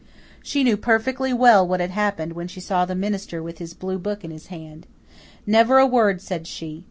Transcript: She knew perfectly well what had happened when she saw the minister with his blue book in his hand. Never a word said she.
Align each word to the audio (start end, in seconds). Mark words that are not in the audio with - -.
She 0.41 0.63
knew 0.63 0.77
perfectly 0.77 1.31
well 1.31 1.67
what 1.67 1.79
had 1.79 1.91
happened 1.91 2.33
when 2.33 2.47
she 2.47 2.59
saw 2.59 2.85
the 2.85 2.95
minister 2.95 3.43
with 3.43 3.59
his 3.59 3.75
blue 3.75 3.99
book 3.99 4.23
in 4.23 4.31
his 4.31 4.47
hand. 4.47 4.87
Never 5.45 5.77
a 5.77 5.85
word 5.85 6.21
said 6.23 6.47
she. 6.47 6.79